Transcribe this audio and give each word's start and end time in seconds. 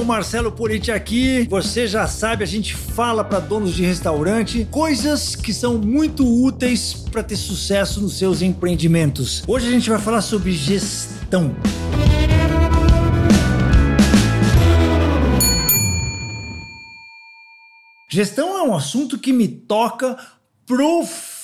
Hello, 0.00 0.08
Marcelo 0.08 0.50
Politi 0.50 0.90
aqui. 0.90 1.46
Você 1.50 1.86
já 1.86 2.06
sabe, 2.06 2.42
a 2.42 2.46
gente 2.46 2.74
fala 2.74 3.22
para 3.22 3.38
donos 3.38 3.74
de 3.74 3.84
restaurante 3.84 4.66
coisas 4.70 5.36
que 5.36 5.52
são 5.52 5.76
muito 5.76 6.26
úteis 6.26 6.94
para 6.94 7.22
ter 7.22 7.36
sucesso 7.36 8.00
nos 8.00 8.16
seus 8.16 8.40
empreendimentos. 8.40 9.42
Hoje 9.46 9.68
a 9.68 9.70
gente 9.70 9.90
vai 9.90 9.98
falar 9.98 10.22
sobre 10.22 10.52
gestão. 10.52 11.54
Gestão 18.10 18.56
é 18.56 18.62
um 18.62 18.74
assunto 18.74 19.18
que 19.18 19.34
me 19.34 19.48
toca 19.48 20.16
profundamente. 20.64 21.39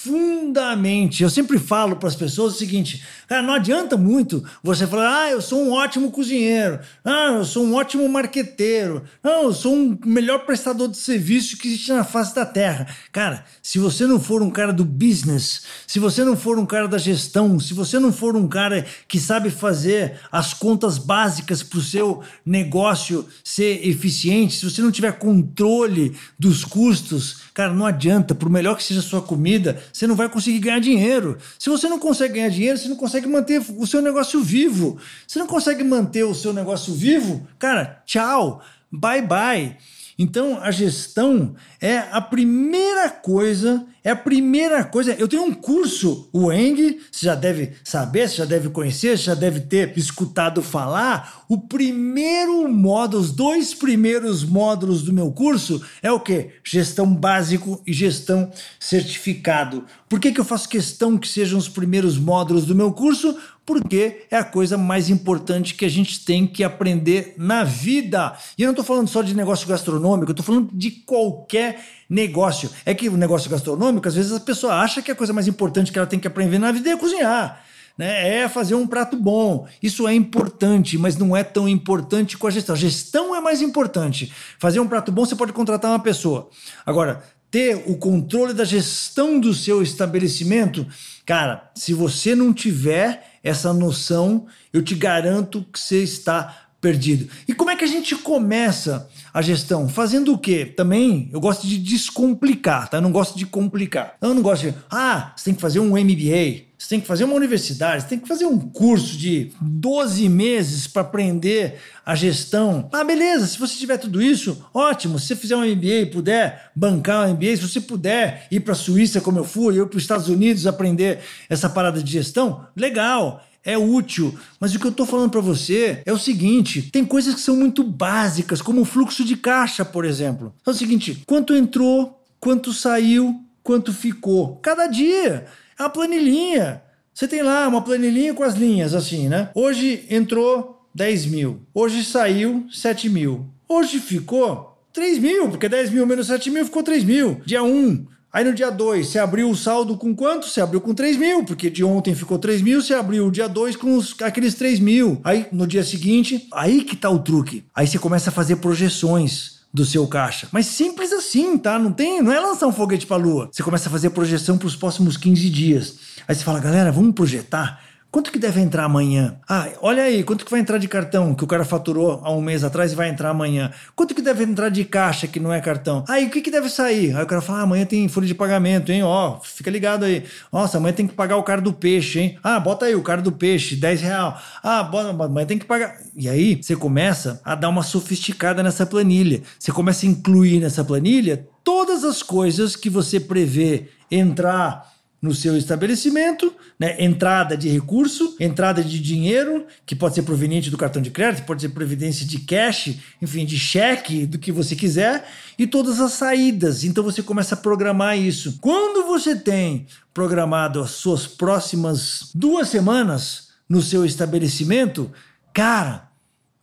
Eu 1.22 1.30
sempre 1.30 1.58
falo 1.58 1.96
para 1.96 2.08
as 2.08 2.16
pessoas 2.16 2.54
o 2.54 2.58
seguinte: 2.58 3.02
Cara, 3.26 3.42
não 3.42 3.54
adianta 3.54 3.96
muito 3.96 4.44
você 4.62 4.86
falar, 4.86 5.24
ah, 5.24 5.30
eu 5.32 5.42
sou 5.42 5.60
um 5.60 5.72
ótimo 5.72 6.12
cozinheiro, 6.12 6.78
ah, 7.04 7.32
eu 7.38 7.44
sou 7.44 7.64
um 7.64 7.74
ótimo 7.74 8.08
marqueteiro, 8.08 9.02
não, 9.20 9.44
eu 9.44 9.52
sou 9.52 9.74
um 9.74 9.98
melhor 10.04 10.46
prestador 10.46 10.86
de 10.88 10.96
serviço 10.96 11.56
que 11.56 11.66
existe 11.66 11.92
na 11.92 12.04
face 12.04 12.32
da 12.32 12.46
terra. 12.46 12.86
Cara, 13.10 13.44
se 13.60 13.80
você 13.80 14.06
não 14.06 14.20
for 14.20 14.42
um 14.42 14.50
cara 14.50 14.72
do 14.72 14.84
business, 14.84 15.62
se 15.88 15.98
você 15.98 16.22
não 16.22 16.36
for 16.36 16.56
um 16.56 16.64
cara 16.64 16.86
da 16.86 16.98
gestão, 16.98 17.58
se 17.58 17.74
você 17.74 17.98
não 17.98 18.12
for 18.12 18.36
um 18.36 18.46
cara 18.46 18.86
que 19.08 19.18
sabe 19.18 19.50
fazer 19.50 20.20
as 20.30 20.54
contas 20.54 20.96
básicas 20.96 21.64
para 21.64 21.80
o 21.80 21.82
seu 21.82 22.22
negócio 22.44 23.26
ser 23.42 23.84
eficiente, 23.88 24.54
se 24.54 24.70
você 24.70 24.80
não 24.80 24.92
tiver 24.92 25.18
controle 25.18 26.16
dos 26.38 26.64
custos, 26.64 27.40
cara, 27.52 27.74
não 27.74 27.86
adianta, 27.86 28.36
por 28.36 28.48
melhor 28.48 28.76
que 28.76 28.84
seja 28.84 29.00
a 29.00 29.02
sua 29.02 29.20
comida, 29.20 29.82
você 29.96 30.06
não 30.06 30.14
vai 30.14 30.28
conseguir 30.28 30.58
ganhar 30.58 30.78
dinheiro. 30.78 31.38
Se 31.58 31.70
você 31.70 31.88
não 31.88 31.98
consegue 31.98 32.34
ganhar 32.34 32.50
dinheiro, 32.50 32.76
você 32.76 32.86
não 32.86 32.96
consegue 32.96 33.26
manter 33.26 33.62
o 33.78 33.86
seu 33.86 34.02
negócio 34.02 34.42
vivo. 34.42 34.98
Você 35.26 35.38
não 35.38 35.46
consegue 35.46 35.82
manter 35.82 36.22
o 36.22 36.34
seu 36.34 36.52
negócio 36.52 36.92
vivo, 36.92 37.48
cara, 37.58 38.02
tchau, 38.04 38.62
bye 38.92 39.22
bye. 39.22 39.74
Então, 40.18 40.58
a 40.62 40.70
gestão 40.70 41.54
é 41.78 41.98
a 41.98 42.22
primeira 42.22 43.10
coisa, 43.10 43.84
é 44.02 44.10
a 44.10 44.16
primeira 44.16 44.82
coisa. 44.82 45.12
Eu 45.18 45.28
tenho 45.28 45.44
um 45.44 45.52
curso, 45.52 46.30
o 46.32 46.50
Eng, 46.50 47.00
você 47.12 47.26
já 47.26 47.34
deve 47.34 47.72
saber, 47.84 48.26
você 48.26 48.36
já 48.36 48.44
deve 48.46 48.70
conhecer, 48.70 49.18
você 49.18 49.24
já 49.24 49.34
deve 49.34 49.60
ter 49.60 49.96
escutado 49.98 50.62
falar. 50.62 51.44
O 51.50 51.58
primeiro 51.58 52.66
módulo, 52.66 53.22
os 53.22 53.30
dois 53.30 53.74
primeiros 53.74 54.42
módulos 54.42 55.02
do 55.02 55.12
meu 55.12 55.30
curso 55.32 55.84
é 56.02 56.10
o 56.10 56.18
que? 56.18 56.48
Gestão 56.64 57.14
básico 57.14 57.82
e 57.86 57.92
gestão 57.92 58.50
certificado. 58.80 59.84
Por 60.08 60.18
que, 60.18 60.32
que 60.32 60.40
eu 60.40 60.44
faço 60.44 60.68
questão 60.68 61.18
que 61.18 61.28
sejam 61.28 61.58
os 61.58 61.68
primeiros 61.68 62.16
módulos 62.16 62.64
do 62.64 62.74
meu 62.74 62.90
curso? 62.90 63.36
Porque 63.66 64.24
é 64.30 64.36
a 64.36 64.44
coisa 64.44 64.78
mais 64.78 65.10
importante 65.10 65.74
que 65.74 65.84
a 65.84 65.88
gente 65.90 66.24
tem 66.24 66.46
que 66.46 66.62
aprender 66.62 67.34
na 67.36 67.64
vida. 67.64 68.32
E 68.56 68.62
eu 68.62 68.66
não 68.66 68.72
estou 68.72 68.84
falando 68.84 69.08
só 69.08 69.20
de 69.22 69.34
negócio 69.34 69.66
gastronômico, 69.66 70.30
eu 70.30 70.32
estou 70.32 70.46
falando 70.46 70.70
de 70.72 70.92
qualquer 70.92 71.84
negócio. 72.08 72.70
É 72.86 72.94
que 72.94 73.08
o 73.08 73.16
negócio 73.16 73.50
gastronômico, 73.50 74.06
às 74.06 74.14
vezes 74.14 74.32
a 74.32 74.38
pessoa 74.38 74.74
acha 74.74 75.02
que 75.02 75.10
a 75.10 75.16
coisa 75.16 75.32
mais 75.32 75.48
importante 75.48 75.90
que 75.90 75.98
ela 75.98 76.06
tem 76.06 76.20
que 76.20 76.28
aprender 76.28 76.60
na 76.60 76.70
vida 76.70 76.90
é 76.90 76.96
cozinhar. 76.96 77.64
Né, 77.98 78.42
é 78.42 78.48
fazer 78.48 78.74
um 78.74 78.86
prato 78.86 79.16
bom. 79.16 79.66
Isso 79.82 80.06
é 80.06 80.14
importante, 80.14 80.98
mas 80.98 81.16
não 81.16 81.34
é 81.34 81.42
tão 81.42 81.66
importante 81.66 82.36
com 82.36 82.46
a 82.46 82.50
gestão. 82.50 82.74
A 82.74 82.78
gestão 82.78 83.34
é 83.34 83.40
mais 83.40 83.62
importante. 83.62 84.30
Fazer 84.58 84.80
um 84.80 84.86
prato 84.86 85.10
bom, 85.10 85.24
você 85.24 85.34
pode 85.34 85.54
contratar 85.54 85.90
uma 85.90 85.98
pessoa. 85.98 86.50
Agora, 86.84 87.24
ter 87.50 87.82
o 87.86 87.96
controle 87.96 88.52
da 88.52 88.64
gestão 88.64 89.40
do 89.40 89.54
seu 89.54 89.82
estabelecimento, 89.82 90.86
cara, 91.24 91.70
se 91.74 91.94
você 91.94 92.34
não 92.34 92.52
tiver 92.52 93.35
essa 93.46 93.72
noção, 93.72 94.46
eu 94.72 94.82
te 94.82 94.94
garanto 94.94 95.64
que 95.72 95.78
você 95.78 96.02
está 96.02 96.65
perdido. 96.86 97.28
E 97.48 97.52
como 97.52 97.68
é 97.68 97.74
que 97.74 97.82
a 97.82 97.88
gente 97.88 98.14
começa 98.14 99.08
a 99.34 99.42
gestão? 99.42 99.88
Fazendo 99.88 100.32
o 100.32 100.38
quê? 100.38 100.64
Também 100.64 101.28
eu 101.32 101.40
gosto 101.40 101.66
de 101.66 101.78
descomplicar, 101.78 102.88
tá? 102.88 102.98
Eu 102.98 103.02
não 103.02 103.10
gosto 103.10 103.36
de 103.36 103.44
complicar. 103.44 104.14
Eu 104.22 104.32
não 104.32 104.40
gosto 104.40 104.70
de, 104.70 104.74
ah, 104.88 105.32
você 105.34 105.46
tem 105.46 105.54
que 105.54 105.60
fazer 105.60 105.80
um 105.80 105.98
MBA, 105.98 106.66
você 106.78 106.90
tem 106.90 107.00
que 107.00 107.06
fazer 107.08 107.24
uma 107.24 107.34
universidade, 107.34 108.04
você 108.04 108.08
tem 108.10 108.20
que 108.20 108.28
fazer 108.28 108.46
um 108.46 108.56
curso 108.56 109.18
de 109.18 109.50
12 109.60 110.28
meses 110.28 110.86
para 110.86 111.02
aprender 111.02 111.74
a 112.04 112.14
gestão. 112.14 112.88
Ah, 112.92 113.02
beleza, 113.02 113.48
se 113.48 113.58
você 113.58 113.74
tiver 113.74 113.96
tudo 113.96 114.22
isso, 114.22 114.64
ótimo. 114.72 115.18
Se 115.18 115.26
você 115.26 115.34
fizer 115.34 115.56
um 115.56 115.66
MBA 115.66 116.02
e 116.02 116.06
puder 116.06 116.70
bancar 116.76 117.26
um 117.26 117.32
MBA, 117.32 117.56
se 117.56 117.68
você 117.68 117.80
puder 117.80 118.46
ir 118.48 118.60
para 118.60 118.74
a 118.74 118.76
Suíça 118.76 119.20
como 119.20 119.40
eu 119.40 119.44
fui, 119.44 119.76
eu 119.76 119.88
para 119.88 119.96
os 119.96 120.04
Estados 120.04 120.28
Unidos 120.28 120.68
aprender 120.68 121.18
essa 121.50 121.68
parada 121.68 122.00
de 122.00 122.12
gestão, 122.12 122.64
legal 122.76 123.42
é 123.66 123.76
útil, 123.76 124.32
mas 124.60 124.72
o 124.72 124.78
que 124.78 124.86
eu 124.86 124.92
estou 124.92 125.04
falando 125.04 125.30
para 125.30 125.40
você 125.40 126.00
é 126.06 126.12
o 126.12 126.18
seguinte: 126.18 126.82
tem 126.82 127.04
coisas 127.04 127.34
que 127.34 127.40
são 127.40 127.56
muito 127.56 127.82
básicas, 127.82 128.62
como 128.62 128.80
o 128.80 128.84
fluxo 128.84 129.24
de 129.24 129.36
caixa, 129.36 129.84
por 129.84 130.04
exemplo. 130.04 130.54
É 130.64 130.70
o 130.70 130.74
seguinte: 130.74 131.24
quanto 131.26 131.54
entrou, 131.54 132.24
quanto 132.38 132.72
saiu, 132.72 133.38
quanto 133.64 133.92
ficou. 133.92 134.56
Cada 134.62 134.86
dia 134.86 135.46
é 135.76 135.82
uma 135.82 135.90
planilhinha. 135.90 136.80
Você 137.12 137.26
tem 137.26 137.42
lá 137.42 137.66
uma 137.66 137.82
planilhinha 137.82 138.32
com 138.32 138.44
as 138.44 138.54
linhas 138.54 138.94
assim, 138.94 139.28
né? 139.28 139.50
Hoje 139.54 140.06
entrou 140.08 140.86
10 140.94 141.26
mil, 141.26 141.60
hoje 141.74 142.04
saiu 142.04 142.66
7 142.70 143.08
mil, 143.08 143.46
hoje 143.68 143.98
ficou 143.98 144.78
3 144.92 145.18
mil, 145.18 145.48
porque 145.48 145.68
10 145.68 145.90
mil 145.90 146.06
menos 146.06 146.28
7 146.28 146.50
mil 146.50 146.64
ficou 146.64 146.82
3 146.82 147.04
mil. 147.04 147.40
Dia 147.44 147.62
1, 147.62 148.06
Aí 148.36 148.44
no 148.44 148.52
dia 148.52 148.70
2, 148.70 149.08
você 149.08 149.18
abriu 149.18 149.48
o 149.48 149.56
saldo 149.56 149.96
com 149.96 150.14
quanto? 150.14 150.46
Você 150.46 150.60
abriu 150.60 150.78
com 150.78 150.92
3 150.92 151.16
mil, 151.16 151.42
porque 151.42 151.70
de 151.70 151.82
ontem 151.82 152.14
ficou 152.14 152.38
3 152.38 152.60
mil, 152.60 152.82
você 152.82 152.92
abriu 152.92 153.26
o 153.26 153.30
dia 153.30 153.48
2 153.48 153.76
com 153.76 153.96
os, 153.96 154.14
aqueles 154.20 154.52
3 154.52 154.78
mil. 154.78 155.18
Aí 155.24 155.46
no 155.50 155.66
dia 155.66 155.82
seguinte, 155.82 156.46
aí 156.52 156.84
que 156.84 156.94
tá 156.94 157.08
o 157.08 157.18
truque. 157.18 157.64
Aí 157.74 157.86
você 157.86 157.98
começa 157.98 158.28
a 158.28 158.32
fazer 158.34 158.56
projeções 158.56 159.60
do 159.72 159.86
seu 159.86 160.06
caixa. 160.06 160.48
Mas 160.52 160.66
simples 160.66 161.14
assim, 161.14 161.56
tá? 161.56 161.78
Não 161.78 161.90
tem, 161.90 162.20
não 162.20 162.30
é 162.30 162.38
lançar 162.38 162.66
um 162.66 162.72
foguete 162.72 163.06
para 163.06 163.16
lua. 163.16 163.48
Você 163.50 163.62
começa 163.62 163.88
a 163.88 163.92
fazer 163.92 164.10
projeção 164.10 164.58
para 164.58 164.68
os 164.68 164.76
próximos 164.76 165.16
15 165.16 165.48
dias. 165.48 165.94
Aí 166.28 166.34
você 166.34 166.44
fala, 166.44 166.60
galera, 166.60 166.92
vamos 166.92 167.14
projetar 167.14 167.85
Quanto 168.16 168.32
que 168.32 168.38
deve 168.38 168.62
entrar 168.62 168.84
amanhã? 168.84 169.36
Ah, 169.46 169.68
olha 169.82 170.04
aí, 170.04 170.24
quanto 170.24 170.42
que 170.42 170.50
vai 170.50 170.58
entrar 170.58 170.78
de 170.78 170.88
cartão 170.88 171.34
que 171.34 171.44
o 171.44 171.46
cara 171.46 171.66
faturou 171.66 172.22
há 172.24 172.32
um 172.32 172.40
mês 172.40 172.64
atrás 172.64 172.92
e 172.92 172.94
vai 172.94 173.10
entrar 173.10 173.28
amanhã? 173.28 173.70
Quanto 173.94 174.14
que 174.14 174.22
deve 174.22 174.42
entrar 174.42 174.70
de 174.70 174.86
caixa 174.86 175.26
que 175.26 175.38
não 175.38 175.52
é 175.52 175.60
cartão? 175.60 176.02
Aí, 176.08 176.24
o 176.24 176.30
que 176.30 176.40
que 176.40 176.50
deve 176.50 176.70
sair? 176.70 177.14
Aí 177.14 177.22
o 177.22 177.26
cara 177.26 177.42
fala, 177.42 177.58
ah, 177.58 177.62
amanhã 177.64 177.84
tem 177.84 178.08
folha 178.08 178.26
de 178.26 178.34
pagamento, 178.34 178.90
hein? 178.90 179.02
Ó, 179.02 179.38
fica 179.42 179.70
ligado 179.70 180.06
aí. 180.06 180.24
Nossa, 180.50 180.78
amanhã 180.78 180.94
tem 180.94 181.06
que 181.06 181.12
pagar 181.12 181.36
o 181.36 181.42
cara 181.42 181.60
do 181.60 181.74
peixe, 181.74 182.18
hein? 182.18 182.38
Ah, 182.42 182.58
bota 182.58 182.86
aí 182.86 182.94
o 182.94 183.02
cara 183.02 183.20
do 183.20 183.30
peixe, 183.30 183.76
10 183.76 184.00
real. 184.00 184.40
Ah, 184.62 184.82
bota, 184.82 185.10
amanhã 185.10 185.46
tem 185.46 185.58
que 185.58 185.66
pagar. 185.66 185.98
E 186.16 186.26
aí, 186.26 186.56
você 186.56 186.74
começa 186.74 187.38
a 187.44 187.54
dar 187.54 187.68
uma 187.68 187.82
sofisticada 187.82 188.62
nessa 188.62 188.86
planilha. 188.86 189.42
Você 189.58 189.70
começa 189.70 190.06
a 190.06 190.08
incluir 190.08 190.58
nessa 190.58 190.82
planilha 190.82 191.46
todas 191.62 192.02
as 192.02 192.22
coisas 192.22 192.76
que 192.76 192.88
você 192.88 193.20
prevê 193.20 193.90
entrar 194.10 194.95
no 195.26 195.34
seu 195.34 195.56
estabelecimento, 195.56 196.54
né? 196.78 196.96
entrada 197.02 197.56
de 197.56 197.68
recurso, 197.68 198.36
entrada 198.38 198.82
de 198.82 199.00
dinheiro, 199.00 199.66
que 199.84 199.96
pode 199.96 200.14
ser 200.14 200.22
proveniente 200.22 200.70
do 200.70 200.78
cartão 200.78 201.02
de 201.02 201.10
crédito, 201.10 201.44
pode 201.44 201.62
ser 201.62 201.70
proveniência 201.70 202.24
de 202.24 202.38
cash, 202.38 202.96
enfim, 203.20 203.44
de 203.44 203.58
cheque, 203.58 204.24
do 204.24 204.38
que 204.38 204.52
você 204.52 204.76
quiser, 204.76 205.28
e 205.58 205.66
todas 205.66 206.00
as 206.00 206.12
saídas. 206.12 206.84
Então 206.84 207.02
você 207.02 207.24
começa 207.24 207.56
a 207.56 207.58
programar 207.58 208.16
isso. 208.16 208.58
Quando 208.60 209.04
você 209.04 209.34
tem 209.34 209.86
programado 210.14 210.80
as 210.80 210.92
suas 210.92 211.26
próximas 211.26 212.30
duas 212.32 212.68
semanas 212.68 213.48
no 213.68 213.82
seu 213.82 214.04
estabelecimento, 214.04 215.10
cara, 215.52 216.08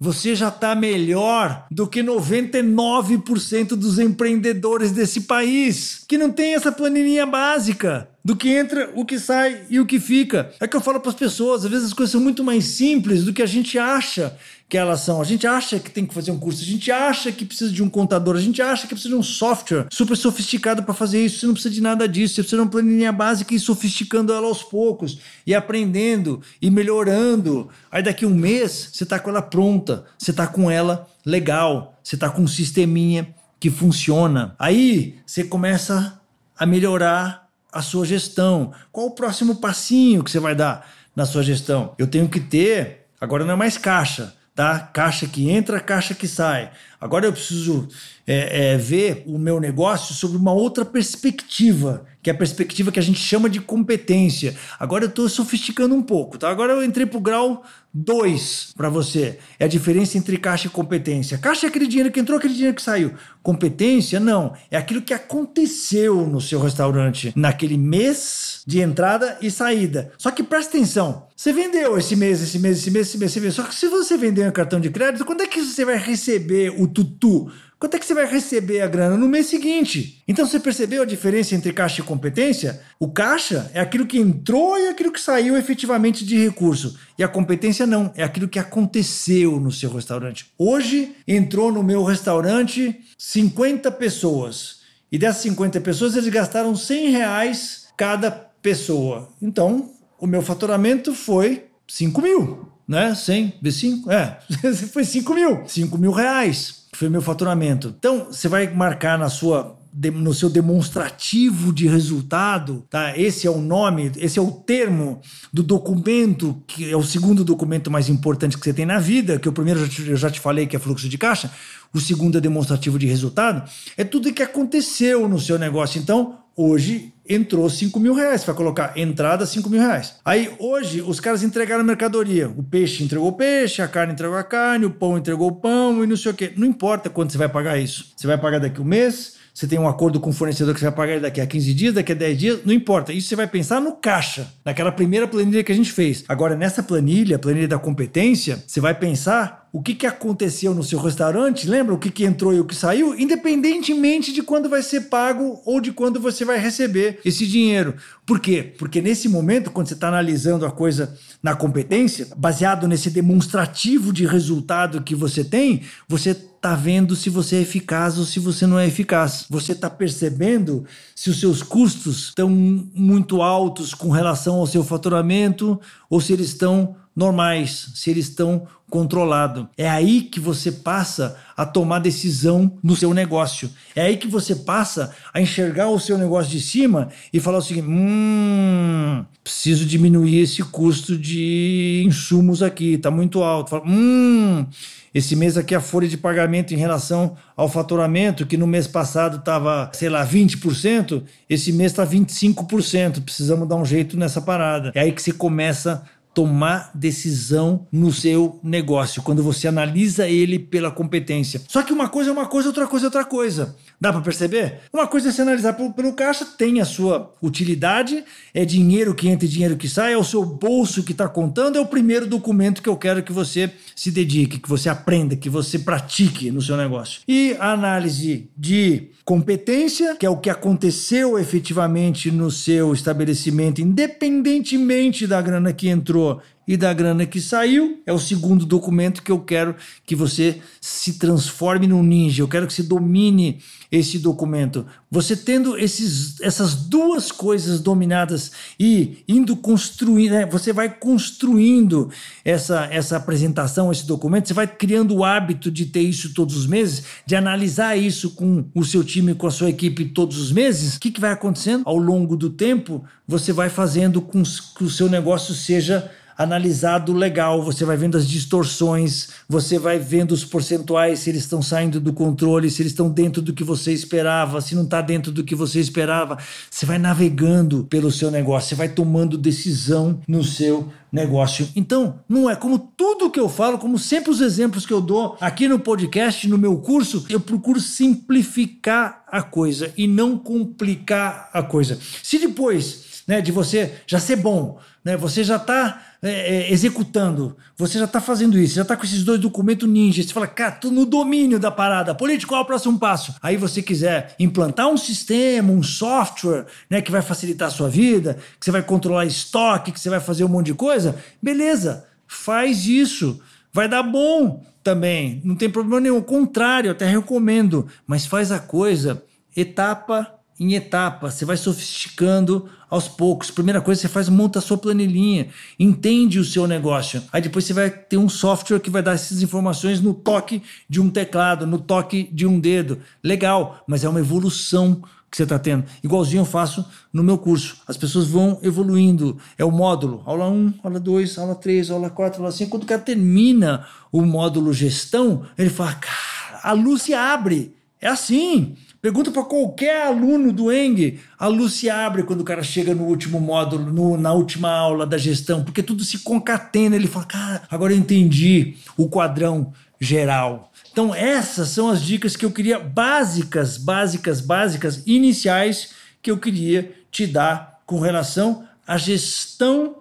você 0.04 0.36
já 0.36 0.50
está 0.50 0.76
melhor 0.76 1.66
do 1.72 1.88
que 1.88 2.04
99% 2.04 3.70
dos 3.70 4.00
empreendedores 4.00 4.92
desse 4.92 5.22
país, 5.22 6.04
que 6.06 6.18
não 6.18 6.30
tem 6.30 6.56
essa 6.56 6.74
planilhinha 6.74 7.26
básica 7.26 8.10
do 8.22 8.36
que 8.36 8.50
entra, 8.50 8.92
o 8.96 9.06
que 9.06 9.18
sai 9.18 9.62
e 9.70 9.80
o 9.80 9.86
que 9.86 10.02
fica. 10.02 10.52
É 10.60 10.68
que 10.68 10.76
eu 10.76 10.82
falo 10.82 11.00
para 11.00 11.10
as 11.10 11.16
pessoas, 11.16 11.64
às 11.64 11.72
vezes 11.72 11.88
as 11.88 11.94
coisas 11.94 12.12
são 12.12 12.20
muito 12.20 12.44
mais 12.44 12.66
simples 12.66 13.24
do 13.24 13.32
que 13.32 13.42
a 13.42 13.46
gente 13.46 13.80
acha 13.80 14.36
que 14.74 14.78
elas 14.78 15.02
são. 15.02 15.22
A 15.22 15.24
gente 15.24 15.46
acha 15.46 15.80
que 15.80 15.92
tem 15.92 16.04
que 16.04 16.16
fazer 16.16 16.32
um 16.32 16.40
curso, 16.40 16.64
a 16.64 16.66
gente 16.66 16.92
acha 16.92 17.32
que 17.32 17.46
precisa 17.46 17.72
de 17.72 17.84
um 17.84 17.88
contador, 17.88 18.36
a 18.36 18.42
gente 18.42 18.60
acha 18.60 18.88
que 18.88 18.96
precisa 18.96 19.14
de 19.14 19.20
um 19.20 19.22
software 19.22 19.86
super 19.92 20.18
sofisticado 20.18 20.82
para 20.82 20.96
fazer 20.96 21.24
isso. 21.24 21.42
Você 21.42 21.46
não 21.46 21.54
precisa 21.54 21.76
de 21.76 21.80
nada 21.80 22.08
disso, 22.08 22.34
você 22.34 22.42
precisa 22.42 22.58
de 22.58 22.64
uma 22.64 22.72
planilha 22.72 23.12
básica 23.12 23.54
e 23.54 23.60
sofisticando 23.60 24.34
ela 24.34 24.48
aos 24.48 24.64
poucos, 24.64 25.20
e 25.46 25.54
aprendendo 25.54 26.42
e 26.60 26.72
melhorando. 26.72 27.70
Aí 27.92 28.02
daqui 28.02 28.26
um 28.26 28.34
mês 28.34 28.90
você 28.92 29.04
está 29.04 29.20
com 29.20 29.30
ela 29.30 29.44
pronta, 29.44 30.06
você 30.18 30.32
está 30.32 30.48
com 30.48 30.72
ela 30.72 31.08
legal, 31.24 32.00
você 32.04 32.16
está 32.16 32.28
com 32.28 32.42
um 32.42 32.48
sisteminha 32.48 33.32
que 33.60 33.70
funciona. 33.70 34.56
Aí 34.58 35.20
você 35.24 35.44
começa 35.44 36.20
a 36.58 36.66
melhorar 36.66 37.48
a 37.72 37.84
sua 37.84 38.08
gestão? 38.08 38.74
Qual 38.92 39.06
o 39.06 39.12
próximo 39.12 39.58
passinho 39.58 40.24
que 40.24 40.32
você 40.32 40.40
vai 40.40 40.56
dar 40.56 40.90
na 41.16 41.28
sua 41.28 41.44
gestão? 41.44 41.94
Eu 42.00 42.08
tenho 42.08 42.28
que 42.28 42.40
ter, 42.40 43.06
agora 43.22 43.46
não 43.46 43.54
é 43.54 43.56
mais 43.56 43.78
caixa, 43.78 44.34
tá? 44.56 44.80
Caixa 44.80 45.28
que 45.28 45.50
entra, 45.50 45.80
caixa 45.80 46.14
que 46.14 46.28
sai. 46.28 46.72
Agora 47.04 47.26
eu 47.26 47.34
preciso 47.34 47.90
é, 48.26 48.72
é, 48.72 48.78
ver 48.78 49.24
o 49.26 49.38
meu 49.38 49.60
negócio 49.60 50.16
sobre 50.16 50.38
uma 50.38 50.54
outra 50.54 50.86
perspectiva, 50.86 52.06
que 52.22 52.30
é 52.30 52.34
a 52.34 52.38
perspectiva 52.38 52.94
que 52.94 53.00
a 53.00 53.04
gente 53.04 53.20
chama 53.20 53.50
de 53.50 53.60
competência. 53.60 54.56
Agora 54.80 55.04
eu 55.04 55.10
estou 55.10 55.28
sofisticando 55.28 55.94
um 55.94 56.02
pouco, 56.02 56.38
tá? 56.38 56.50
Agora 56.50 56.72
eu 56.72 56.82
entrei 56.82 57.06
para 57.06 57.18
o 57.18 57.22
grau 57.22 57.64
2 57.94 58.74
para 58.78 58.88
você. 58.88 59.38
É 59.60 59.66
a 59.66 59.68
diferença 59.68 60.18
entre 60.18 60.38
caixa 60.38 60.68
e 60.68 60.70
competência. 60.70 61.38
Caixa 61.38 61.68
é 61.68 61.70
aquele 61.70 61.86
dinheiro 61.86 62.10
que 62.10 62.22
entrou, 62.22 62.38
aquele 62.38 62.54
dinheiro 62.54 62.76
que 62.76 62.82
saiu. 62.82 63.12
Competência, 63.44 64.22
não. 64.22 64.54
É 64.72 64.78
aquilo 64.78 65.02
que 65.02 65.14
aconteceu 65.14 66.26
no 66.26 66.40
seu 66.40 66.62
restaurante 66.62 67.34
naquele 67.36 67.78
mês 67.78 68.64
de 68.66 68.80
entrada 68.80 69.38
e 69.42 69.52
saída. 69.52 70.14
Só 70.18 70.32
que 70.32 70.42
presta 70.42 70.78
atenção. 70.78 71.28
Você 71.36 71.52
vendeu 71.52 71.98
esse 71.98 72.16
mês, 72.16 72.42
esse 72.42 72.58
mês, 72.58 72.78
esse 72.78 72.90
mês, 72.90 73.08
esse 73.08 73.18
mês, 73.18 73.32
esse 73.32 73.40
mês. 73.42 73.54
Só 73.54 73.64
que 73.64 73.76
se 73.76 73.90
você 73.90 74.18
vender 74.18 74.48
um 74.48 74.52
cartão 74.52 74.80
de 74.80 74.90
crédito, 74.90 75.26
quando 75.26 75.42
é 75.42 75.48
que 75.48 75.62
você 75.62 75.84
vai 75.84 75.98
receber 75.98 76.74
o 76.80 76.88
tutu? 76.94 77.52
Quanto 77.80 77.96
é 77.96 78.00
que 78.00 78.06
você 78.06 78.14
vai 78.14 78.26
receber 78.26 78.80
a 78.80 78.88
grana 78.88 79.18
no 79.18 79.28
mês 79.28 79.48
seguinte? 79.48 80.24
Então 80.26 80.46
você 80.46 80.58
percebeu 80.58 81.02
a 81.02 81.06
diferença 81.06 81.54
entre 81.54 81.74
caixa 81.74 82.00
e 82.00 82.04
competência? 82.06 82.82
O 82.98 83.10
caixa 83.10 83.70
é 83.74 83.82
aquilo 83.82 84.06
que 84.06 84.18
entrou 84.18 84.80
e 84.80 84.88
aquilo 84.88 85.12
que 85.12 85.20
saiu 85.20 85.58
efetivamente 85.58 86.26
de 86.26 86.38
recurso. 86.38 86.98
E 87.18 87.24
a 87.24 87.28
competência 87.28 87.86
não, 87.86 88.10
é 88.16 88.24
aquilo 88.24 88.48
que 88.48 88.58
aconteceu 88.58 89.60
no 89.60 89.70
seu 89.70 89.92
restaurante. 89.92 90.46
Hoje 90.58 91.14
entrou 91.28 91.74
no 91.74 91.84
meu 91.84 92.04
restaurante 92.04 93.02
50 93.18 93.92
pessoas. 93.92 94.82
E 95.12 95.18
dessas 95.18 95.42
50 95.42 95.82
pessoas 95.82 96.16
eles 96.16 96.30
gastaram 96.30 96.74
100 96.76 97.10
reais 97.10 97.88
cada 97.98 98.32
pessoa. 98.32 99.28
Então 99.42 99.92
o 100.18 100.26
meu 100.26 100.42
faturamento 100.42 101.14
foi 101.14 101.66
5 101.86 102.22
mil, 102.22 102.73
né? 102.94 103.16
100 103.16 103.54
vezes 103.62 103.80
5? 103.80 104.12
É, 104.12 104.40
foi 104.92 105.04
5 105.04 105.34
mil. 105.34 105.64
5 105.68 105.98
mil 105.98 106.12
reais 106.12 106.84
foi 106.94 107.10
meu 107.10 107.22
faturamento. 107.22 107.94
Então, 107.98 108.28
você 108.32 108.48
vai 108.48 108.74
marcar 108.74 109.18
na 109.18 109.30
sua 109.30 109.78
no 110.12 110.34
seu 110.34 110.50
demonstrativo 110.50 111.72
de 111.72 111.88
resultado, 111.88 112.84
tá? 112.90 113.16
Esse 113.16 113.46
é 113.46 113.52
o 113.52 113.62
nome, 113.62 114.12
esse 114.18 114.40
é 114.40 114.42
o 114.42 114.50
termo 114.50 115.22
do 115.54 115.62
documento 115.62 116.64
que 116.66 116.90
é 116.90 116.98
o 116.98 117.04
segundo 117.04 117.44
documento 117.44 117.92
mais 117.92 118.10
importante 118.10 118.58
que 118.58 118.64
você 118.64 118.74
tem 118.74 118.88
na 118.88 118.98
vida, 118.98 119.38
que 119.38 119.48
o 119.48 119.54
primeiro 119.54 119.82
eu 119.82 119.86
já 119.86 119.92
te, 119.92 120.10
eu 120.10 120.18
já 120.18 120.32
te 120.32 120.40
falei 120.40 120.66
que 120.66 120.76
é 120.76 120.80
fluxo 120.80 121.08
de 121.08 121.16
caixa, 121.16 121.52
o 121.94 122.00
segundo 122.00 122.40
é 122.40 122.42
demonstrativo 122.42 122.98
de 122.98 123.06
resultado, 123.06 123.70
é 123.96 124.04
tudo 124.04 124.34
que 124.34 124.42
aconteceu 124.42 125.30
no 125.30 125.40
seu 125.40 125.60
negócio. 125.60 126.02
Então, 126.02 126.40
hoje 126.58 127.13
entrou 127.28 127.70
5 127.70 128.00
mil 128.00 128.14
reais. 128.14 128.44
Vai 128.44 128.56
colocar 128.56 128.98
entrada 128.98 129.46
5 129.46 129.70
mil 129.70 129.80
reais. 129.80 130.16
Aí 130.24 130.54
hoje 130.60 131.02
os 131.02 131.20
caras 131.20 131.44
entregaram 131.44 131.84
mercadoria. 131.84 132.50
O 132.50 132.64
peixe 132.64 133.04
entregou 133.04 133.30
o 133.30 133.34
peixe, 133.34 133.82
a 133.82 133.88
carne 133.88 134.14
entregou 134.14 134.38
a 134.38 134.44
carne, 134.44 134.86
o 134.86 134.92
pão 134.92 135.18
entregou 135.18 135.48
o 135.48 135.56
pão 135.56 136.04
e 136.04 136.08
não 136.08 136.18
sei 136.18 136.32
o 136.32 136.36
quê. 136.36 136.54
Não 136.56 136.68
importa 136.68 137.10
quando 137.10 137.32
você 137.32 137.38
vai 137.38 137.50
pagar 137.50 137.78
isso. 137.78 138.14
Você 138.16 138.28
vai 138.28 138.38
pagar 138.38 138.60
daqui 138.60 138.82
um 138.82 138.86
mês, 138.86 139.36
você 139.54 139.68
tem 139.68 139.78
um 139.78 139.88
acordo 139.88 140.20
com 140.20 140.32
o 140.32 140.34
fornecedor 140.34 140.74
que 140.74 140.80
você 140.80 140.88
vai 140.88 140.96
pagar 140.96 141.20
daqui 141.20 141.40
a 141.40 141.46
15 141.46 141.74
dias, 141.76 141.94
daqui 141.94 142.12
a 142.12 142.16
10 142.16 142.38
dias, 142.38 142.60
não 142.66 142.74
importa. 142.74 143.14
Isso 143.14 143.28
você 143.28 143.36
vai 143.36 143.46
pensar 143.46 143.80
no 143.80 143.92
caixa, 143.92 144.52
naquela 144.66 144.92
primeira 144.92 145.28
planilha 145.28 145.64
que 145.64 145.72
a 145.72 145.76
gente 145.76 145.92
fez. 145.92 146.24
Agora, 146.28 146.56
nessa 146.56 146.82
planilha, 146.82 147.38
planilha 147.38 147.68
da 147.68 147.78
competência, 147.78 148.64
você 148.66 148.82
vai 148.82 148.96
pensar 148.96 149.70
o 149.72 149.82
que, 149.82 149.94
que 149.94 150.08
aconteceu 150.08 150.74
no 150.74 150.84
seu 150.84 151.00
restaurante, 151.00 151.68
lembra 151.68 151.94
o 151.94 152.00
que, 152.00 152.10
que 152.10 152.26
entrou 152.26 152.54
e 152.54 152.60
o 152.60 152.66
que 152.66 152.76
saiu, 152.76 153.20
independentemente 153.20 154.34
de 154.34 154.42
quando 154.42 154.70
vai 154.70 154.82
ser 154.82 155.02
pago 155.02 155.62
ou 155.66 155.80
de 155.80 155.92
quando 155.92 156.20
você 156.20 156.44
vai 156.44 156.58
receber 156.58 157.20
esse 157.24 157.46
dinheiro. 157.46 157.96
Por 158.26 158.40
quê? 158.40 158.74
Porque 158.78 159.02
nesse 159.02 159.30
momento, 159.30 159.70
quando 159.70 159.88
você 159.88 159.94
está 159.94 160.08
analisando 160.08 160.66
a 160.66 160.72
coisa 160.72 161.16
na 161.42 161.56
competência, 161.56 162.28
baseado 162.36 162.88
nesse 162.88 163.12
demonstrativo 163.12 164.12
de 164.12 164.26
resultado 164.26 165.02
que 165.02 165.14
você 165.14 165.44
tem, 165.44 165.82
você 166.08 166.36
está 166.64 166.76
vendo 166.76 167.14
se 167.14 167.30
você 167.30 167.58
é 167.58 167.62
eficaz 167.62 168.18
ou 168.18 168.24
se 168.24 168.40
você 168.40 168.66
não 168.66 168.80
é 168.80 168.88
eficaz. 168.88 169.46
Você 169.50 169.74
está 169.74 169.90
percebendo 169.90 170.86
se 171.14 171.30
os 171.30 171.38
seus 171.38 171.62
custos 171.62 172.30
estão 172.30 172.50
muito 172.50 173.42
altos 173.42 173.94
com 173.94 174.10
relação 174.10 174.56
ao 174.56 174.66
seu 174.66 174.82
faturamento 174.82 175.78
ou 176.10 176.22
se 176.22 176.32
eles 176.32 176.48
estão 176.48 176.96
normais, 177.16 177.92
se 177.96 178.10
eles 178.10 178.30
estão 178.30 178.68
controlados. 178.94 179.66
É 179.76 179.90
aí 179.90 180.22
que 180.22 180.40
você 180.40 180.72
passa 180.72 181.36
a 181.58 181.66
tomar 181.66 181.98
decisão 181.98 182.78
no 182.84 182.96
seu 182.96 183.12
negócio. 183.12 183.72
É 183.96 184.04
aí 184.04 184.18
que 184.18 184.28
você 184.28 184.56
passa 184.56 185.16
a 185.34 185.42
enxergar 185.42 185.90
o 185.90 186.00
seu 186.00 186.16
negócio 186.16 186.52
de 186.52 186.62
cima 186.62 187.10
e 187.34 187.40
falar 187.40 187.58
o 187.58 187.62
seguinte: 187.62 187.88
hum, 187.88 189.26
preciso 189.44 189.84
diminuir 189.86 190.42
esse 190.42 190.64
custo 190.64 191.18
de 191.18 192.04
insumos 192.06 192.62
aqui, 192.62 192.94
está 192.94 193.10
muito 193.10 193.42
alto. 193.42 193.72
Fala, 193.72 193.84
hum, 193.84 194.66
esse 195.14 195.36
mês 195.36 195.58
aqui 195.58 195.76
a 195.76 195.82
folha 195.82 196.08
de 196.08 196.18
pagamento 196.18 196.74
em 196.74 196.78
relação 196.78 197.36
ao 197.56 197.70
faturamento, 197.70 198.46
que 198.48 198.58
no 198.58 198.66
mês 198.66 198.88
passado 198.88 199.38
estava, 199.38 199.90
sei 199.94 200.10
lá, 200.10 200.26
20%, 200.26 201.24
esse 201.50 201.72
mês 201.72 201.92
está 201.92 202.06
25%. 202.06 203.24
Precisamos 203.24 203.68
dar 203.68 203.76
um 203.76 203.86
jeito 203.86 204.18
nessa 204.18 204.42
parada. 204.42 204.92
É 204.96 205.02
aí 205.02 205.12
que 205.12 205.22
você 205.22 205.32
começa 205.32 206.04
tomar 206.34 206.92
decisão 206.94 207.88
no 207.92 208.12
seu 208.12 208.60
negócio, 208.64 209.22
quando 209.22 209.44
você 209.44 209.68
analisa 209.68 210.28
ele 210.28 210.58
pela 210.58 210.90
competência. 210.90 211.62
Só 211.68 211.84
que 211.84 211.94
uma 211.94 212.10
coisa 212.10 212.30
é 212.30 212.34
uma 212.34 212.48
coisa, 212.48 212.70
outra 212.70 212.88
coisa 212.88 213.06
é 213.06 213.08
outra 213.08 213.26
coisa. 213.26 213.76
Dá 214.02 214.12
para 214.12 214.22
perceber? 214.22 214.82
Uma 214.92 215.08
coisa 215.08 215.30
é 215.30 215.32
se 215.32 215.42
analisar 215.42 215.74
pelo, 215.74 215.94
pelo, 215.94 216.14
caixa, 216.14 216.46
tem 216.46 216.82
a 216.82 216.86
sua 216.86 217.34
utilidade, 217.42 218.24
é 218.54 218.66
dinheiro 218.66 219.14
que 219.14 219.30
entra 219.30 219.46
e 219.46 219.50
dinheiro 219.50 219.78
que 219.78 219.88
sai, 219.88 220.14
é 220.14 220.18
o 220.18 220.24
seu 220.24 220.44
bolso 220.44 221.04
que 221.04 221.12
está 221.12 221.28
contando, 221.28 221.78
é 221.78 221.82
o 221.82 221.86
primeiro 221.86 222.26
documento 222.26 222.82
que 222.82 222.90
eu 222.90 222.98
quero 222.98 223.24
que 223.24 223.32
você 223.32 223.72
se 223.96 224.12
dedique, 224.12 224.60
que 224.60 224.70
você 224.70 224.90
aprenda, 224.90 225.36
que 225.36 225.50
você 225.50 225.80
pratique 225.80 226.52
no 226.52 226.62
seu 226.62 226.76
negócio. 226.76 227.22
E 227.28 227.56
a 227.60 227.72
análise 227.72 228.50
de 228.58 229.10
competência, 229.24 230.16
que 230.16 230.26
é 230.26 230.30
o 230.30 230.38
que 230.38 230.50
aconteceu 230.50 231.40
efetivamente 231.40 232.30
no 232.30 232.52
seu 232.52 232.94
estabelecimento, 232.94 233.82
independentemente 233.82 235.26
da 235.26 235.42
grana 235.42 235.72
que 235.72 235.88
entrou 235.88 236.23
criou 236.24 236.42
e 236.68 236.78
da 236.78 236.94
grana 236.94 237.26
que 237.26 237.42
saiu. 237.42 238.02
É 238.06 238.14
o 238.14 238.20
segundo 238.20 238.66
documento 238.66 239.22
que 239.22 239.32
eu 239.32 239.40
quero 239.40 239.76
que 240.06 240.16
você 240.16 240.62
se 240.80 241.20
transforme 241.20 241.88
num 241.88 242.04
ninja. 242.04 242.42
Eu 242.42 242.48
quero 242.48 242.68
que 242.68 242.74
você 242.74 242.84
domine 242.84 243.60
esse 243.92 244.18
documento. 244.18 244.86
Você 245.12 245.36
tendo 245.36 245.78
esses, 245.78 246.42
essas 246.42 246.74
duas 246.74 247.32
coisas 247.32 247.80
dominadas 247.80 248.52
e 248.80 249.24
indo 249.28 249.56
construindo, 249.56 250.32
né? 250.32 250.46
você 250.48 250.74
vai 250.74 250.90
construindo 250.90 252.10
essa, 252.44 252.88
essa 252.92 253.18
apresentação, 253.18 253.92
esse 253.92 254.08
documento, 254.08 254.48
você 254.48 254.54
vai 254.54 254.66
criando 254.66 255.16
o 255.16 255.24
hábito 255.24 255.70
de 255.70 255.86
ter 255.86 256.02
isso 256.02 256.34
todos 256.34 256.58
os 256.58 256.66
meses, 256.66 257.04
de 257.26 257.36
analisar 257.36 257.96
isso 257.96 258.32
com 258.32 258.66
o 258.74 258.84
seu 258.84 259.04
time, 259.04 259.36
com 259.36 259.46
a 259.46 259.52
sua 259.52 259.70
equipe 259.70 260.06
todos 260.06 260.40
os 260.40 260.52
meses. 260.52 260.96
O 260.96 261.00
que, 261.00 261.12
que 261.12 261.22
vai 261.22 261.32
acontecendo? 261.32 261.84
Ao 261.86 261.98
longo 261.98 262.36
do 262.36 262.50
tempo, 262.50 263.04
você 263.28 263.54
vai 263.54 263.70
fazendo 263.70 264.22
com 264.22 264.42
que 264.42 264.84
o 264.84 264.90
seu 264.90 265.08
negócio 265.08 265.54
seja 265.54 266.12
analisado 266.38 267.14
legal, 267.14 267.62
você 267.62 267.86
vai 267.86 267.98
vendo 267.98 268.18
as 268.18 268.28
distorções, 268.28 269.30
você 269.48 269.78
vai 269.78 270.00
vendo 270.00 270.32
os 270.32 270.44
percentuais, 270.44 271.20
se 271.20 271.30
eles 271.30 271.44
estão 271.44 271.62
saindo 271.62 272.00
do 272.00 272.14
controle, 272.14 272.70
se 272.70 272.82
eles 272.82 272.92
estão 272.92 273.10
dentro 273.10 273.42
do 273.42 273.54
que 273.54 273.64
você 273.64 273.92
esperava, 273.92 274.62
se 274.62 274.76
não 274.76 274.84
está 274.84 275.02
dentro 275.02 275.32
do 275.32 275.44
que 275.44 275.56
você 275.56 275.80
esperava. 275.80 276.38
Você 276.70 276.86
vai 276.86 276.98
navegando 276.98 277.86
pelo 277.86 278.12
seu 278.12 278.32
negócio, 278.32 278.70
você 278.70 278.76
vai 278.76 278.90
tomando 278.90 279.38
decisão 279.38 280.20
no 280.28 280.44
seu 280.44 280.92
negócio. 281.12 281.70
Então, 281.76 282.20
não 282.28 282.50
é 282.50 282.56
como 282.56 282.80
tudo 282.80 283.30
que 283.30 283.40
eu 283.40 283.48
falo, 283.48 283.78
como 283.78 284.00
sempre 284.00 284.32
os 284.32 284.42
exemplos 284.42 284.86
que 284.86 284.94
eu 284.94 285.00
dou 285.00 285.38
aqui 285.40 285.68
no 285.68 285.78
podcast, 285.78 286.48
no 286.48 286.58
meu 286.58 286.78
curso, 286.78 287.26
eu 287.30 287.40
procuro 287.40 287.80
simplificar 287.80 289.24
a 289.28 289.44
coisa 289.44 289.94
e 289.96 290.08
não 290.08 290.38
complicar 290.38 291.50
a 291.54 291.62
coisa. 291.62 292.00
Se 292.24 292.40
depois 292.40 293.24
né, 293.28 293.42
de 293.42 293.52
você 293.52 293.94
já 294.08 294.20
ser 294.20 294.38
bom, 294.38 294.80
né, 295.04 295.18
você 295.18 295.44
já 295.44 295.58
está 295.58 296.02
é, 296.22 296.30
é, 296.30 296.72
executando, 296.72 297.58
você 297.76 298.00
já 298.00 298.06
está 298.06 298.22
fazendo 298.22 298.58
isso, 298.58 298.76
já 298.76 298.84
está 298.84 298.96
com 298.96 299.04
esses 299.04 299.24
dois 299.24 299.40
documentos 299.40 299.88
ninja, 299.90 300.24
você 300.24 300.34
fala, 300.34 300.48
cara, 300.48 300.72
tô 300.72 300.90
no 300.90 301.06
domínio 301.06 301.60
da 301.60 301.70
parada, 301.70 302.16
político, 302.16 302.50
qual 302.50 302.62
é 302.62 302.64
o 302.64 302.68
próximo 302.68 302.98
passo? 302.98 303.36
Aí 303.42 303.58
você 303.58 303.82
quiser 303.82 304.34
implantar 304.40 304.88
um 304.88 304.98
sistema, 304.98 305.72
um 305.72 305.84
software, 305.84 306.66
né, 306.90 307.02
que 307.02 307.12
vai 307.12 307.22
facilitar 307.22 307.68
a 307.68 307.72
sua 307.72 307.90
vida, 307.90 308.38
que 308.60 308.66
você 308.66 308.72
vai 308.72 308.82
controlar 308.82 309.26
estoque, 309.26 309.92
que 309.92 310.00
você 310.00 310.10
vai 310.10 310.22
fazer 310.22 310.46
um 310.46 310.50
monte 310.50 310.68
de 310.68 310.74
coisa, 310.74 311.18
beleza, 311.42 312.06
faz 312.26 312.86
isso, 312.86 313.42
vai 313.74 313.90
dar 313.90 314.04
bom 314.04 314.64
também, 314.82 315.42
não 315.44 315.56
tem 315.56 315.70
problema 315.70 316.00
nenhum, 316.00 316.18
ao 316.18 316.24
contrário, 316.24 316.92
até 316.92 317.06
recomendo, 317.06 317.88
mas 318.08 318.26
faz 318.26 318.52
a 318.52 318.60
coisa 318.60 319.22
etapa 319.56 320.34
em 320.60 320.74
etapa, 320.74 321.32
você 321.32 321.46
vai 321.46 321.58
sofisticando 321.58 322.70
aos 322.90 323.08
poucos. 323.08 323.50
Primeira 323.50 323.82
coisa, 323.82 324.02
você 324.02 324.08
faz, 324.08 324.30
monta 324.30 324.60
a 324.60 324.62
sua 324.62 324.78
planilhinha, 324.78 325.48
entende 325.80 326.40
o 326.40 326.46
seu 326.46 326.68
negócio. 326.68 327.24
Aí 327.32 327.42
depois 327.42 327.66
você 327.66 327.74
vai 327.74 327.90
ter 327.90 328.18
um 328.18 328.30
software 328.30 328.80
que 328.80 328.90
vai 328.90 329.02
dar 329.02 329.14
essas 329.14 329.42
informações 329.42 330.00
no 330.00 330.14
toque 330.14 330.62
de 330.88 331.02
um 331.02 331.10
teclado, 331.10 331.66
no 331.66 331.80
toque 331.80 332.30
de 332.32 332.46
um 332.46 332.60
dedo. 332.60 333.00
Legal, 333.24 333.84
mas 333.88 334.04
é 334.04 334.10
uma 334.10 334.20
evolução 334.20 335.02
que 335.34 335.38
você 335.38 335.44
está 335.44 335.58
tendo. 335.58 335.84
Igualzinho 336.04 336.42
eu 336.42 336.46
faço 336.46 336.86
no 337.12 337.24
meu 337.24 337.40
curso. 337.40 337.78
As 337.88 337.98
pessoas 337.98 338.28
vão 338.28 338.60
evoluindo. 338.62 339.40
É 339.58 339.66
o 339.66 339.72
módulo. 339.72 340.22
Aula 340.28 340.48
1, 340.48 340.76
aula 340.84 341.00
2, 341.00 341.38
aula 341.40 341.56
3, 341.56 341.90
aula 341.90 342.12
4, 342.12 342.40
aula 342.40 342.52
5. 342.52 342.70
Quando 342.70 342.84
o 342.84 342.86
cara 342.86 343.02
termina 343.02 343.88
o 344.12 344.22
módulo 344.22 344.72
gestão, 344.72 345.44
ele 345.58 345.72
fala, 345.72 345.94
cara, 345.94 346.60
a 346.62 346.72
luz 346.74 347.02
se 347.02 347.16
abre. 347.16 347.74
É 348.04 348.10
assim. 348.10 348.76
Pergunta 349.02 349.32
para 349.32 349.44
qualquer 349.44 350.08
aluno 350.08 350.52
do 350.52 350.72
Eng, 350.72 351.20
a 351.40 351.48
luz 351.48 351.74
se 351.74 351.90
abre 351.90 352.24
quando 352.24 352.42
o 352.42 352.46
cara 352.46 352.62
chega 352.62 352.94
no 352.94 353.04
último 353.04 353.40
módulo, 353.40 353.92
no, 353.92 354.18
na 354.18 354.34
última 354.34 354.70
aula 354.72 355.06
da 355.06 355.18
gestão, 355.18 355.64
porque 355.64 355.82
tudo 355.82 356.04
se 356.04 356.20
concatena. 356.20 356.98
Ele 356.98 357.08
fala, 357.08 357.26
cara, 357.26 357.64
agora 357.72 357.94
eu 357.94 357.98
entendi 357.98 358.76
o 358.98 359.08
quadrão 359.08 359.74
geral. 360.00 360.72
Então, 360.92 361.16
essas 361.16 361.70
são 361.70 361.90
as 361.90 362.02
dicas 362.02 362.36
que 362.36 362.44
eu 362.46 362.52
queria, 362.52 362.78
básicas, 362.78 363.78
básicas, 363.78 364.42
básicas, 364.42 365.02
iniciais, 365.06 365.92
que 366.22 366.30
eu 366.30 366.38
queria 366.38 366.94
te 367.10 367.26
dar 367.26 367.82
com 367.86 368.00
relação 368.00 368.66
à 368.86 368.98
gestão 368.98 369.96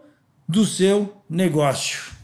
do 0.49 0.66
seu 0.66 1.23
negócio. 1.30 2.21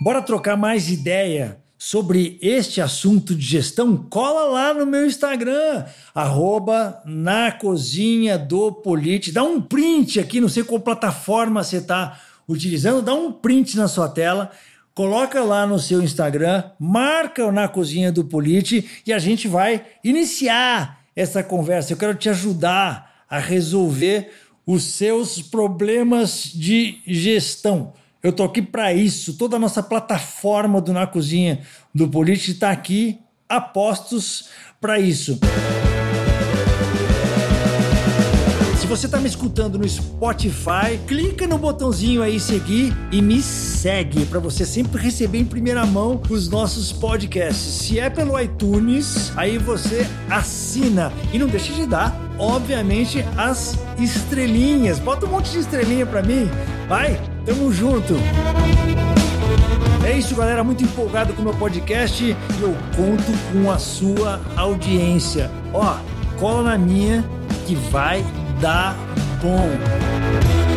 Bora 0.00 0.22
trocar 0.22 0.56
mais 0.56 0.88
ideia 0.88 1.58
sobre 1.76 2.38
este 2.40 2.80
assunto 2.80 3.34
de 3.34 3.44
gestão? 3.44 3.96
Cola 3.96 4.44
lá 4.44 4.72
no 4.72 4.86
meu 4.86 5.04
Instagram, 5.04 5.84
arroba 6.14 7.02
na 7.04 7.50
cozinha 7.50 8.38
do 8.38 8.70
Polite. 8.70 9.32
Dá 9.32 9.42
um 9.42 9.60
print 9.60 10.20
aqui, 10.20 10.40
não 10.40 10.48
sei 10.48 10.62
qual 10.62 10.78
plataforma 10.80 11.64
você 11.64 11.78
está 11.78 12.20
utilizando, 12.46 13.02
dá 13.02 13.12
um 13.12 13.32
print 13.32 13.76
na 13.76 13.88
sua 13.88 14.08
tela, 14.08 14.52
coloca 14.94 15.42
lá 15.42 15.66
no 15.66 15.80
seu 15.80 16.00
Instagram, 16.00 16.62
marca 16.78 17.50
na 17.50 17.66
cozinha 17.66 18.12
do 18.12 18.24
Polite 18.24 19.02
e 19.04 19.12
a 19.12 19.18
gente 19.18 19.48
vai 19.48 19.84
iniciar 20.04 21.00
essa 21.16 21.42
conversa. 21.42 21.92
Eu 21.92 21.96
quero 21.96 22.14
te 22.14 22.28
ajudar 22.28 23.24
a 23.28 23.40
resolver 23.40 24.30
os 24.64 24.84
seus 24.84 25.42
problemas 25.42 26.44
de 26.44 27.00
gestão. 27.04 27.94
Eu 28.22 28.32
tô 28.32 28.42
aqui 28.42 28.60
para 28.60 28.92
isso. 28.92 29.34
Toda 29.34 29.56
a 29.56 29.58
nossa 29.58 29.82
plataforma 29.82 30.80
do 30.80 30.92
Na 30.92 31.06
Cozinha 31.06 31.60
do 31.94 32.08
Polite 32.08 32.52
está 32.52 32.70
aqui 32.70 33.18
a 33.48 33.60
postos 33.60 34.48
para 34.80 34.98
isso. 34.98 35.38
Se 38.80 38.86
você 38.86 39.06
está 39.06 39.18
me 39.18 39.28
escutando 39.28 39.78
no 39.78 39.88
Spotify, 39.88 40.98
clica 41.06 41.46
no 41.46 41.58
botãozinho 41.58 42.22
aí 42.22 42.40
seguir 42.40 42.92
e 43.12 43.20
me 43.20 43.40
segue 43.40 44.24
para 44.26 44.40
você 44.40 44.64
sempre 44.64 45.00
receber 45.00 45.38
em 45.38 45.44
primeira 45.44 45.84
mão 45.86 46.20
os 46.28 46.48
nossos 46.48 46.90
podcasts. 46.90 47.84
Se 47.84 48.00
é 48.00 48.10
pelo 48.10 48.40
iTunes, 48.40 49.30
aí 49.36 49.58
você 49.58 50.06
assina 50.28 51.12
e 51.32 51.38
não 51.38 51.46
deixa 51.46 51.72
de 51.72 51.86
dar, 51.86 52.16
obviamente, 52.38 53.24
as 53.36 53.78
estrelinhas. 53.98 54.98
Bota 54.98 55.26
um 55.26 55.30
monte 55.30 55.50
de 55.50 55.58
estrelinha 55.58 56.06
para 56.06 56.22
mim. 56.22 56.48
Vai, 56.88 57.20
tamo 57.48 57.72
junto. 57.72 58.14
É 60.06 60.12
isso, 60.12 60.36
galera. 60.36 60.62
Muito 60.62 60.84
empolgado 60.84 61.32
com 61.32 61.40
o 61.40 61.44
meu 61.46 61.54
podcast 61.54 62.22
e 62.22 62.36
eu 62.60 62.76
conto 62.94 63.32
com 63.52 63.70
a 63.70 63.78
sua 63.78 64.40
audiência. 64.54 65.50
Ó, 65.72 65.96
cola 66.38 66.62
na 66.62 66.78
minha 66.78 67.24
que 67.66 67.74
vai 67.74 68.22
dar 68.60 68.94
bom. 69.42 70.67